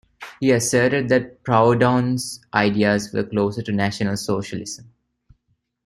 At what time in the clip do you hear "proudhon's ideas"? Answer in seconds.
1.43-3.13